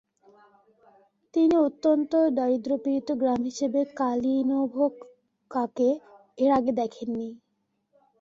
তিনি 1.33 1.55
অত্যন্ত 1.67 2.11
দারিদ্র্যপীড়িত 2.37 3.09
গ্রাম 3.21 3.41
হিসেবে 3.43 3.79
কালিনোভকাকে 3.99 5.89
এর 6.37 6.51
আগে 6.59 6.71
দেখেননি। 6.81 7.29